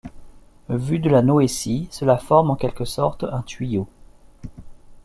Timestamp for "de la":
0.97-1.21